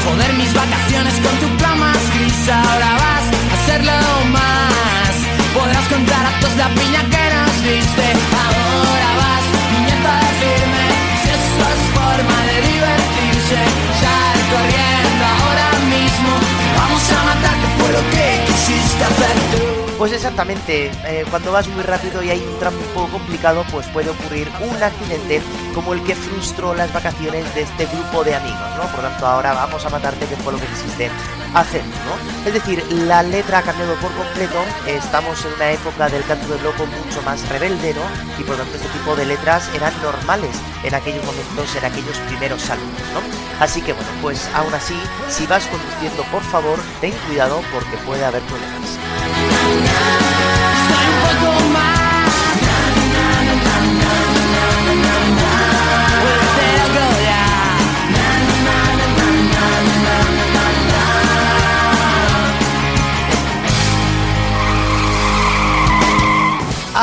[0.05, 2.49] Joder mis vacaciones con tu plan más gris.
[2.49, 3.93] Ahora vas a hacerlo
[4.37, 5.13] más.
[5.55, 8.07] Podrás contar a todos la piña que nos viste
[8.45, 10.85] Ahora vas, niñeta de firme
[11.21, 13.61] Si eso es forma de divertirse.
[14.01, 16.31] Sal corriendo ahora mismo.
[16.79, 19.72] Vamos a matar que fue lo que quisiste hacer tú
[20.03, 23.87] pues exactamente, eh, cuando vas muy rápido y hay un tramo un poco complicado, pues
[23.87, 25.41] puede ocurrir un accidente
[25.77, 28.91] como el que frustró las vacaciones de este grupo de amigos, ¿no?
[28.91, 31.09] Por tanto, ahora vamos a matarte, que fue lo que quisiste
[31.55, 32.49] hacer, ¿no?
[32.49, 36.65] Es decir, la letra ha cambiado por completo, estamos en una época del canto del
[36.65, 38.03] loco mucho más rebelde, ¿no?
[38.41, 42.69] Y por tanto, este tipo de letras eran normales en aquellos momentos, en aquellos primeros
[42.69, 43.21] álbumes, ¿no?
[43.65, 44.99] Así que bueno, pues aún así,
[45.29, 49.52] si vas conduciendo, por favor, ten cuidado porque puede haber problemas.
[49.73, 50.52] tonight.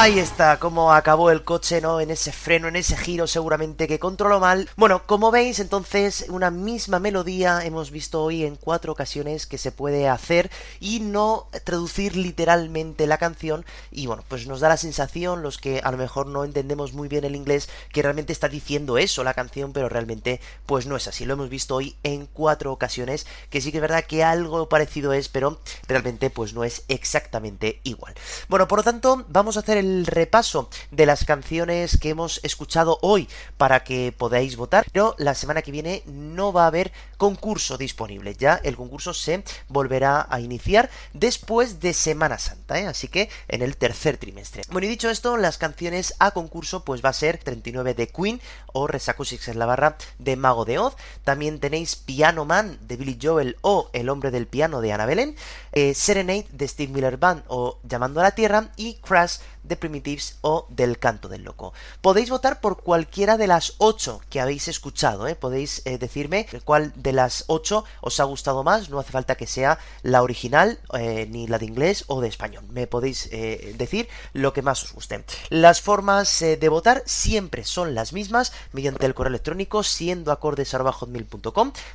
[0.02, 2.00] Ahí está, cómo acabó el coche, ¿no?
[2.00, 4.70] En ese freno, en ese giro seguramente que controló mal.
[4.78, 9.74] Bueno, como veis, entonces, una misma melodía hemos visto hoy en cuatro ocasiones que se
[9.74, 13.66] puede hacer y no traducir literalmente la canción.
[13.91, 17.10] Y bueno, pues nos da la sensación, los que a lo mejor no entendemos muy
[17.10, 21.10] bien el inglés, que realmente está diciendo eso la canción, pero realmente pues no es
[21.10, 21.26] así.
[21.26, 25.12] Lo hemos visto hoy en cuatro ocasiones, que sí que es verdad que algo parecido
[25.12, 28.14] es, pero realmente pues no es exactamente igual.
[28.47, 33.00] Bueno, por lo tanto, vamos a hacer el repaso de las canciones que hemos escuchado
[33.02, 33.28] hoy
[33.58, 38.36] para que podáis votar, pero la semana que viene no va a haber concurso disponible.
[38.36, 42.88] Ya el concurso se volverá a iniciar después de Semana Santa, ¿eh?
[42.88, 44.64] así que en el tercer trimestre.
[44.72, 48.42] Bueno, y dicho esto, las canciones a concurso pues va a ser 39 de Queen
[48.74, 50.96] o Resaku Six en la barra de Mago de Oz.
[51.24, 55.36] También tenéis Piano Man de Billy Joel o El hombre del piano de Ana Belén,
[55.72, 60.38] eh, Serenade de Steve Miller Band o Llamando a la Tierra y Crash de Primitives
[60.41, 61.74] o del Canto del Loco.
[62.01, 65.36] Podéis votar por cualquiera de las ocho que habéis escuchado, ¿eh?
[65.36, 69.47] podéis eh, decirme cuál de las ocho os ha gustado más, no hace falta que
[69.47, 74.53] sea la original, eh, ni la de inglés o de español, me podéis decir lo
[74.53, 75.24] que más os guste.
[75.49, 80.74] Las formas de votar siempre son las mismas, mediante el correo electrónico siendo acordes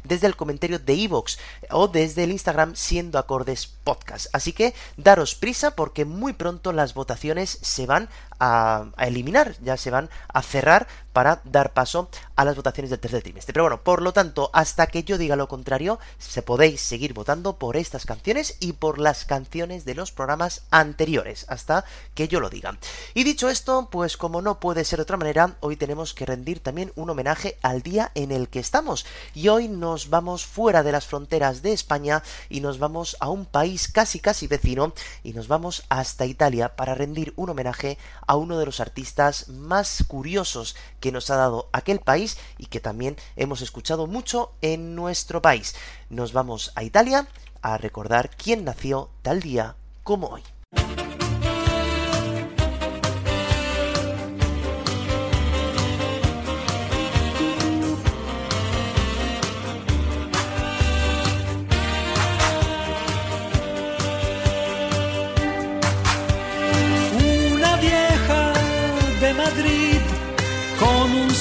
[0.04, 1.36] desde el comentario de iVoox
[1.70, 4.26] o desde el Instagram siendo acordes podcast.
[4.32, 8.08] Así que daros prisa porque muy pronto las votaciones se van
[8.40, 13.22] a, eliminar, ya se van a cerrar para dar paso a las votaciones del tercer
[13.22, 13.52] trimestre.
[13.52, 17.56] Pero bueno, por lo tanto, hasta que yo diga lo contrario, se podéis seguir votando
[17.56, 22.50] por estas canciones y por las canciones de los programas anteriores, hasta que yo lo
[22.50, 22.76] diga.
[23.14, 26.60] Y dicho esto, pues como no puede ser de otra manera, hoy tenemos que rendir
[26.60, 29.06] también un homenaje al día en el que estamos.
[29.34, 33.46] Y hoy nos vamos fuera de las fronteras de España y nos vamos a un
[33.46, 38.58] país casi casi vecino y nos vamos hasta Italia para rendir un homenaje a uno
[38.58, 43.60] de los artistas más curiosos que nos ha dado aquel país y que también hemos
[43.60, 45.74] escuchado mucho en nuestro país.
[46.08, 47.28] Nos vamos a Italia
[47.60, 50.53] a recordar quién nació tal día como hoy.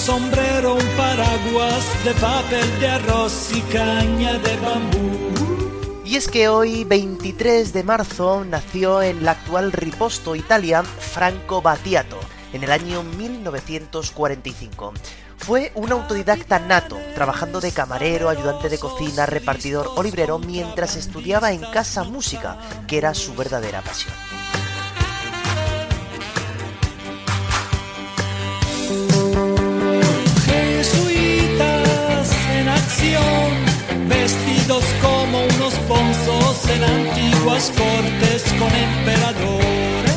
[0.04, 6.02] Sombrero, un paraguas de papel de arroz y caña de bambú.
[6.04, 12.20] Y es que hoy, 23 de marzo, nació en la actual Riposto, Italia, Franco Battiato,
[12.52, 14.94] en el año 1945.
[15.38, 21.54] Fue un autodidacta nato, trabajando de camarero, ayudante de cocina, repartidor o librero mientras estudiaba
[21.54, 24.14] en casa música, que era su verdadera pasión.
[34.08, 40.14] Vestidos como unos bonzos en antiguas cortes con emperadores.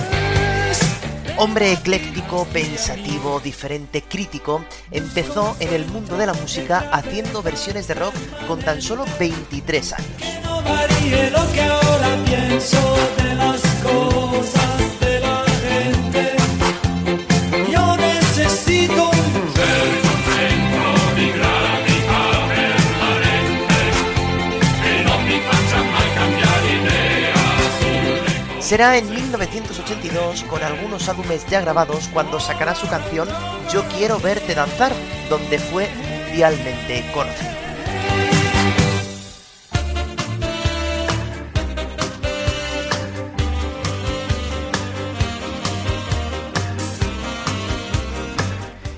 [1.38, 7.94] Hombre ecléctico, pensativo, diferente, crítico, empezó en el mundo de la música haciendo versiones de
[7.94, 8.14] rock
[8.46, 10.08] con tan solo 23 años.
[10.42, 13.15] No varíe lo que ahora pienso
[28.66, 33.28] Será en 1982, con algunos álbumes ya grabados, cuando sacará su canción
[33.72, 34.90] Yo quiero verte danzar,
[35.30, 38.25] donde fue mundialmente conocido.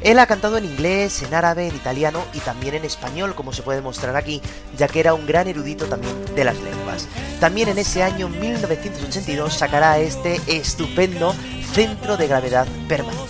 [0.09, 3.62] Él ha cantado en inglés, en árabe, en italiano y también en español, como se
[3.62, 4.40] puede mostrar aquí,
[4.74, 7.06] ya que era un gran erudito también de las lenguas.
[7.40, 11.34] También en ese año 1982 sacará este estupendo
[11.74, 13.22] Centro de Gravedad Permanente.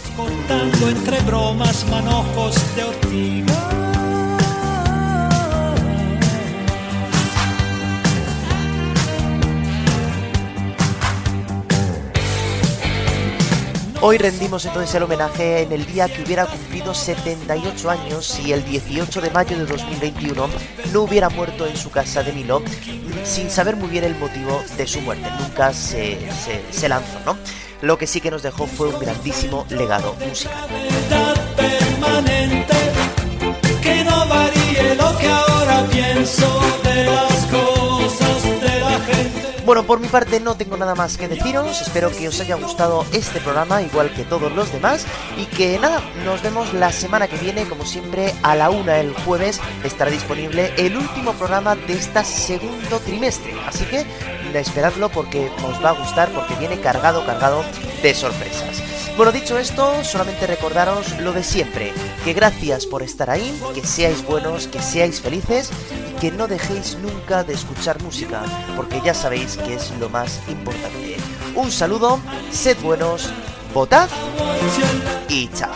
[14.08, 18.64] Hoy rendimos entonces el homenaje en el día que hubiera cumplido 78 años si el
[18.64, 20.48] 18 de mayo de 2021
[20.94, 22.62] no hubiera muerto en su casa de Milo
[23.22, 25.28] sin saber muy bien el motivo de su muerte.
[25.38, 26.16] Nunca se,
[26.70, 27.36] se, lanzó, ¿no?
[27.82, 30.54] Lo que sí que nos dejó fue un grandísimo legado musical.
[33.82, 37.27] que no varíe lo que ahora pienso de
[39.68, 43.04] Bueno, por mi parte no tengo nada más que deciros, espero que os haya gustado
[43.12, 45.04] este programa igual que todos los demás.
[45.36, 49.12] Y que nada, nos vemos la semana que viene, como siempre a la una el
[49.12, 54.06] jueves estará disponible el último programa de este segundo trimestre, así que
[54.54, 57.62] esperadlo porque os va a gustar porque viene cargado, cargado
[58.02, 58.87] de sorpresas.
[59.18, 61.92] Bueno, dicho esto, solamente recordaros lo de siempre,
[62.24, 65.72] que gracias por estar ahí, que seáis buenos, que seáis felices
[66.20, 68.44] que no dejéis nunca de escuchar música,
[68.76, 71.16] porque ya sabéis que es lo más importante.
[71.56, 72.20] Un saludo,
[72.52, 73.28] sed buenos
[73.74, 74.08] votad
[75.28, 75.72] y chao.